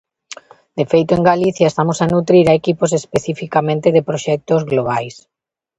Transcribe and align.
De 0.77 0.85
feito, 0.91 1.11
en 1.15 1.23
Galicia 1.31 1.67
estamos 1.69 1.97
a 1.99 2.09
nutrir 2.13 2.45
a 2.47 2.57
equipos 2.61 2.91
especificamente 2.99 3.87
de 3.95 4.05
proxectos 4.09 4.61
globais. 4.71 5.15